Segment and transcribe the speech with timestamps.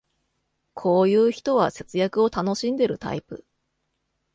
[0.73, 3.45] こういう人は節約を楽しんでるタイプ